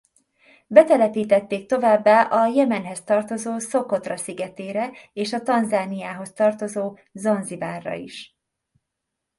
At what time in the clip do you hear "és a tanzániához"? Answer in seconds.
5.13-6.31